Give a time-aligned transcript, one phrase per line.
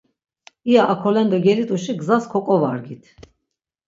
[0.69, 3.03] İya akolendo gelit̆uşi gzas kok̆ovargit.